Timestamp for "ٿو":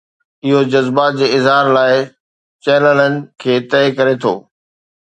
4.21-4.33